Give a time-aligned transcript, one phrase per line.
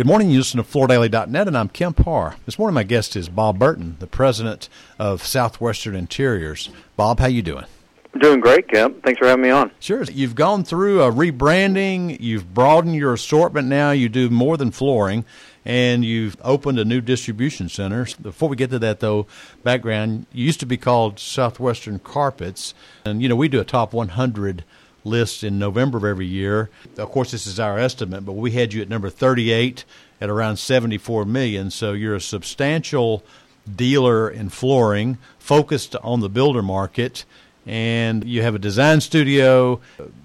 [0.00, 0.30] Good morning.
[0.30, 2.36] You listen to FloorDaily.net, and I'm Kemp Harr.
[2.46, 6.70] This morning, my guest is Bob Burton, the president of Southwestern Interiors.
[6.96, 7.66] Bob, how you doing?
[8.18, 9.04] Doing great, Kemp.
[9.04, 9.70] Thanks for having me on.
[9.78, 10.02] Sure.
[10.04, 12.18] You've gone through a rebranding.
[12.18, 13.90] You've broadened your assortment now.
[13.90, 15.26] You do more than flooring,
[15.66, 18.06] and you've opened a new distribution center.
[18.22, 19.26] Before we get to that, though,
[19.64, 22.72] background, you used to be called Southwestern Carpets,
[23.04, 24.64] and you know we do a top 100
[25.04, 26.70] list in November of every year.
[26.96, 29.84] Of course, this is our estimate, but we had you at number 38
[30.20, 31.70] at around 74 million.
[31.70, 33.24] So you're a substantial
[33.76, 37.24] dealer in flooring, focused on the builder market,
[37.66, 39.80] and you have a design studio.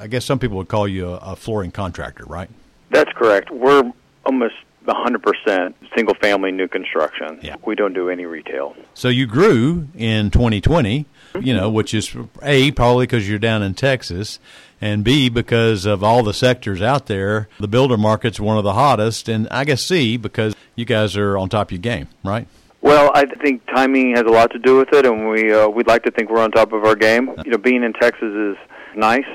[0.00, 2.48] I guess some people would call you a, a flooring contractor, right?
[2.90, 3.50] That's correct.
[3.50, 3.92] We're
[4.24, 4.54] almost
[4.86, 7.38] 100% single family new construction.
[7.42, 7.56] Yeah.
[7.64, 8.76] We don't do any retail.
[8.94, 11.06] So you grew in 2020,
[11.40, 14.38] you know, which is A, probably because you're down in Texas,
[14.80, 17.48] and B, because of all the sectors out there.
[17.58, 21.38] The builder market's one of the hottest, and I guess C, because you guys are
[21.38, 22.46] on top of your game, right?
[22.82, 25.88] Well, I think timing has a lot to do with it, and we uh, we'd
[25.88, 27.30] like to think we're on top of our game.
[27.44, 28.56] You know, being in Texas is
[28.94, 29.26] nice.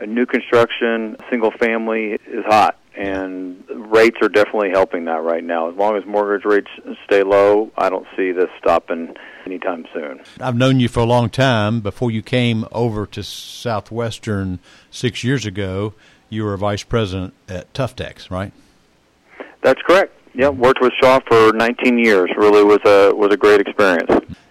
[0.00, 5.68] A new construction, single family is hot, and rates are definitely helping that right now.
[5.70, 6.70] As long as mortgage rates
[7.04, 10.20] stay low, I don't see this stopping anytime soon.
[10.40, 11.80] I've known you for a long time.
[11.80, 15.94] Before you came over to Southwestern six years ago,
[16.28, 18.52] you were vice president at Tuftex, right?
[19.62, 20.14] That's correct.
[20.34, 22.30] Yeah, worked with Shaw for 19 years.
[22.36, 24.10] Really was a was a great experience.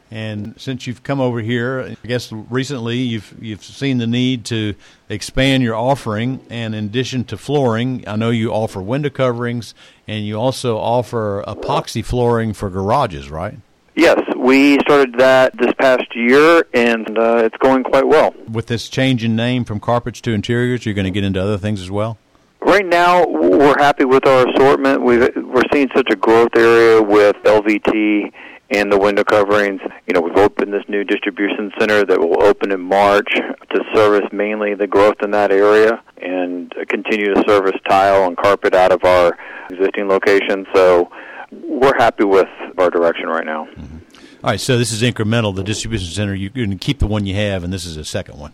[0.10, 4.76] And since you've come over here, I guess recently you've you've seen the need to
[5.10, 6.46] expand your offering.
[6.50, 9.74] And in addition to flooring, I know you offer window coverings,
[10.08, 13.58] and you also offer epoxy flooring for garages, right?
[13.96, 18.34] Yes, we started that this past year, and uh, it's going quite well.
[18.50, 21.58] With this change in name from carpets to interiors, you're going to get into other
[21.58, 22.18] things as well.
[22.62, 25.02] Right now, we're happy with our assortment.
[25.02, 28.32] We've, we're seeing such a growth area with LVT
[28.70, 29.82] and the window coverings.
[30.08, 34.28] You know, we've opened this new distribution center that will open in March to service
[34.32, 39.04] mainly the growth in that area and continue to service tile and carpet out of
[39.04, 39.38] our
[39.70, 40.66] existing location.
[40.74, 41.10] So
[41.52, 43.66] we're happy with our direction right now.
[43.66, 43.98] Mm-hmm.
[44.44, 45.56] All right, so this is incremental.
[45.56, 48.06] The distribution center, you're going to keep the one you have, and this is a
[48.06, 48.54] second one.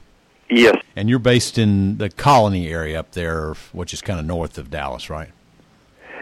[0.49, 0.77] Yes.
[0.95, 4.69] And you're based in the Colony area up there, which is kind of north of
[4.69, 5.29] Dallas, right?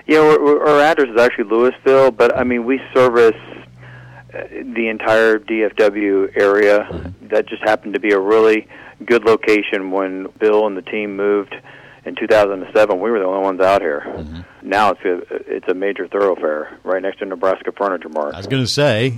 [0.08, 3.36] Yeah, our address is actually Lewisville, but I mean we service
[4.32, 6.88] the entire DFW area.
[6.90, 7.28] Mm-hmm.
[7.28, 8.68] That just happened to be a really
[9.06, 11.56] good location when Bill and the team moved
[12.04, 13.00] in 2007.
[13.00, 14.04] We were the only ones out here.
[14.06, 14.42] Mm-hmm.
[14.64, 18.34] Now it's a it's a major thoroughfare right next to Nebraska Furniture Mart.
[18.34, 19.14] I was going to say,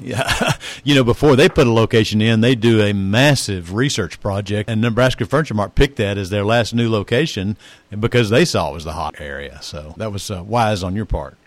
[0.83, 4.81] you know, before they put a location in, they do a massive research project, and
[4.81, 7.57] Nebraska Furniture Mart picked that as their last new location
[7.97, 9.59] because they saw it was the hot area.
[9.61, 11.37] So that was uh, wise on your part.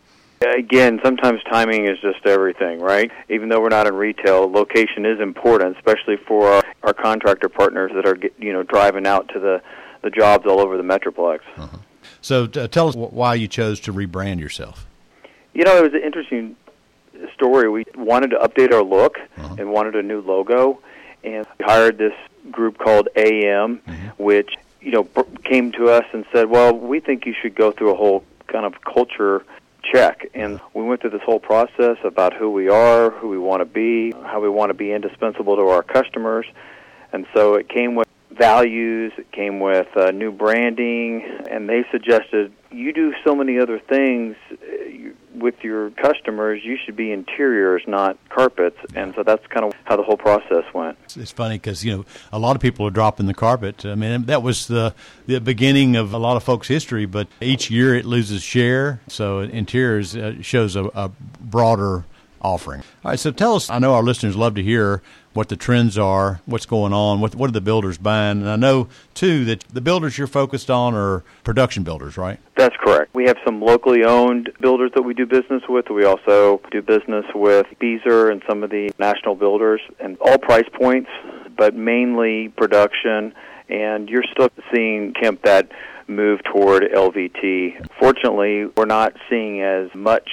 [0.43, 3.11] Again, sometimes timing is just everything, right?
[3.31, 7.91] Even though we're not in retail, location is important, especially for our, our contractor partners
[7.95, 9.63] that are you know driving out to the
[10.03, 11.41] the jobs all over the metroplex.
[11.57, 11.79] Uh-huh.
[12.21, 14.87] So t- tell us why you chose to rebrand yourself.
[15.55, 16.55] You know, it was an interesting
[17.35, 17.69] story.
[17.71, 19.57] We wanted to update our look Uh-huh.
[19.59, 20.81] and wanted a new logo,
[21.25, 22.13] and we hired this
[22.51, 24.23] group called AM, Mm-hmm.
[24.23, 24.51] which
[24.83, 25.05] you know
[25.45, 28.67] came to us and said, "Well, we think you should go through a whole kind
[28.67, 29.43] of culture."
[29.93, 30.29] Check.
[30.35, 33.65] And we went through this whole process about who we are who we want to
[33.65, 36.47] be how we want to be indispensable to our customers.
[37.13, 42.53] And so it came with values it came with uh, new branding and they suggested
[42.71, 44.37] you do so many other things
[45.39, 49.97] with your customers you should be interiors not carpets and so that's kind of how
[49.97, 53.27] the whole process went It's, funny because you know a lot of people are dropping
[53.27, 53.85] the carpet.
[53.85, 54.95] I mean that was the
[55.27, 59.01] the beginning of a lot of folks' history, but each year it loses share.
[59.09, 61.11] So interiors uh, shows a, a
[61.41, 62.05] broader
[62.47, 62.81] offering.
[63.05, 63.69] All right, so tell us.
[63.69, 65.03] I know our listeners love to hear
[65.35, 68.57] what the trends are, what's going on, what what are the builders buying, and I
[68.57, 72.39] know too that the builders you're focused on are production builders, right?
[72.57, 73.15] That's correct.
[73.15, 75.91] We have some locally owned builders that we do business with.
[75.91, 80.69] We also do business with Beazer and some of the national builders, and all price
[80.73, 81.11] points,
[81.57, 83.35] but mainly production.
[83.69, 85.73] And you're still seeing Kemp that
[86.07, 87.89] move toward LVT.
[87.99, 90.31] Fortunately, we're not seeing as much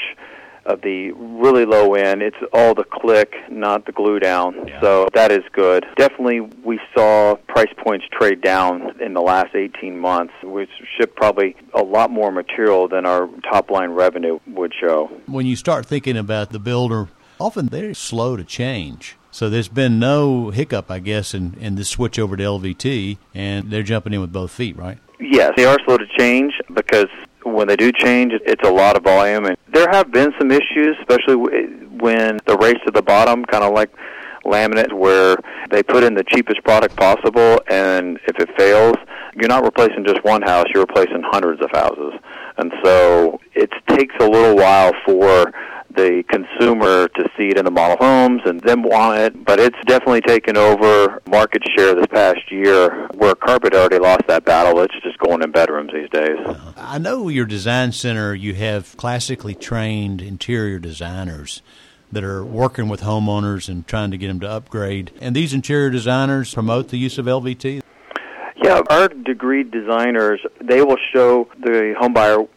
[0.66, 2.22] of the really low end.
[2.22, 4.68] It's all the click, not the glue down.
[4.68, 4.82] Yeah.
[4.82, 5.86] So that is good.
[5.98, 10.34] Definitely, we saw price points trade down in the last 18 months.
[10.44, 10.68] We
[10.98, 15.12] shipped probably a lot more material than our top line revenue would show.
[15.26, 17.10] When you start thinking about the builder,
[17.40, 19.18] often they're slow to change.
[19.32, 23.72] So there's been no hiccup, I guess, in, in this switch over to LVT, and
[23.72, 25.00] they're jumping in with both feet, right?
[25.20, 27.08] Yes, they are slow to change because
[27.46, 29.46] when they do change, it's a lot of volume.
[29.46, 33.74] And there have been some issues, especially when the race to the bottom, kind of
[33.74, 33.92] like
[34.46, 35.38] laminate, where
[35.72, 38.96] they put in the cheapest product possible, and if it fails,
[39.36, 42.14] you're not replacing just one house, you're replacing hundreds of houses.
[42.58, 45.52] And so it takes a little while for
[45.96, 49.78] the consumer to see it in the model homes and them want it, but it's
[49.86, 54.82] definitely taken over market share this past year where carpet already lost that battle.
[54.82, 56.38] It's just going in bedrooms these days.
[56.78, 61.62] I know your design center, you have classically trained interior designers
[62.12, 65.12] that are working with homeowners and trying to get them to upgrade.
[65.20, 67.82] And these interior designers promote the use of LVT?
[68.64, 72.48] Yeah, our degree designers, they will show the homebuyer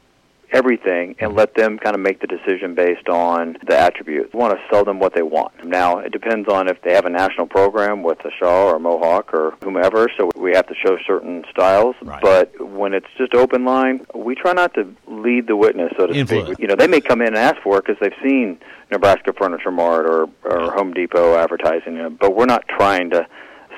[0.52, 4.32] everything and let them kind of make the decision based on the attributes.
[4.32, 5.64] We want to sell them what they want.
[5.64, 8.80] Now, it depends on if they have a national program with a Shaw or a
[8.80, 11.96] Mohawk or whomever, so we have to show certain styles.
[12.02, 12.22] Right.
[12.22, 16.14] But when it's just open line, we try not to lead the witness, so to
[16.14, 16.48] Influence.
[16.48, 16.58] speak.
[16.60, 18.58] You know, they may come in and ask for it because they've seen
[18.90, 23.26] Nebraska Furniture Mart or, or Home Depot advertising it, but we're not trying to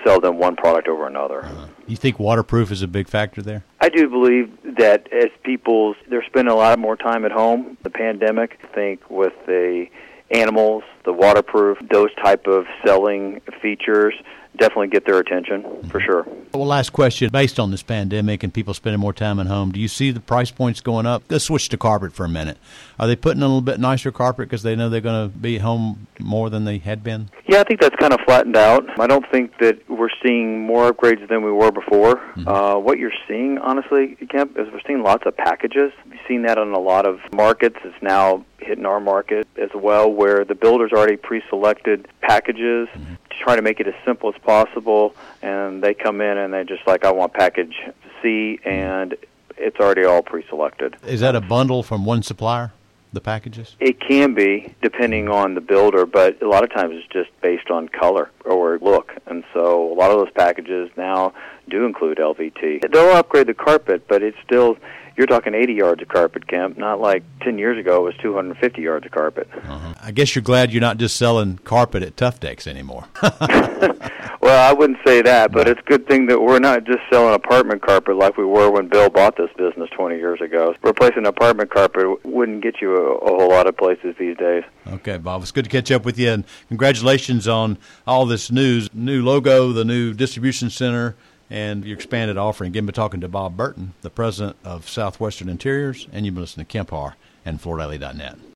[0.04, 1.44] sell them one product over another.
[1.44, 1.66] Uh-huh.
[1.86, 3.64] You think waterproof is a big factor there?
[3.80, 7.90] I do believe that as people they're spending a lot more time at home, the
[7.90, 9.86] pandemic, I think with the
[10.30, 14.14] animals, the waterproof, those type of selling features
[14.58, 16.26] definitely get their attention for sure.
[16.52, 17.30] Well, last question.
[17.30, 20.20] Based on this pandemic and people spending more time at home, do you see the
[20.20, 21.22] price points going up?
[21.28, 22.58] Let's switch to carpet for a minute.
[22.98, 25.58] Are they putting a little bit nicer carpet because they know they're going to be
[25.58, 27.30] home more than they had been?
[27.46, 28.84] Yeah, I think that's kind of flattened out.
[28.98, 32.16] I don't think that we're seeing more upgrades than we were before.
[32.16, 32.48] Mm-hmm.
[32.48, 35.92] Uh, what you're seeing, honestly, Kemp, is we're seeing lots of packages.
[36.28, 37.76] Seen that in a lot of markets.
[37.84, 43.14] It's now hitting our market as well, where the builders already pre-selected packages Mm-hmm.
[43.30, 46.64] to try to make it as simple as possible, and they come in and they're
[46.64, 47.74] just like, I want package
[48.22, 49.14] C, and
[49.56, 50.96] it's already all pre-selected.
[51.06, 52.72] Is that a bundle from one supplier,
[53.12, 53.76] the packages?
[53.80, 57.70] It can be, depending on the builder, but a lot of times it's just based
[57.70, 59.12] on color or look.
[59.26, 61.32] And so a lot of those packages now
[61.68, 62.90] do include LVT.
[62.92, 64.76] They'll upgrade the carpet, but it's still,
[65.16, 68.82] you're talking 80 yards of carpet, Kemp, not like 10 years ago it was 250
[68.82, 69.48] yards of carpet.
[69.54, 69.94] Uh-huh.
[70.00, 73.06] I guess you're glad you're not just selling carpet at Tuftex anymore.
[74.40, 77.34] Well, I wouldn't say that, but it's a good thing that we're not just selling
[77.34, 80.74] apartment carpet like we were when Bill bought this business 20 years ago.
[80.82, 84.62] Replacing apartment carpet wouldn't get you a, a whole lot of places these days.
[84.86, 85.42] Okay, Bob.
[85.42, 89.72] It's good to catch up with you, and congratulations on all this news, new logo,
[89.72, 91.16] the new distribution center,
[91.50, 92.68] and your expanded offering.
[92.68, 96.66] Again, been talking to Bob Burton, the president of Southwestern Interiors, and you've been listening
[96.66, 98.38] to Kemp Harr and FloorDaily.net.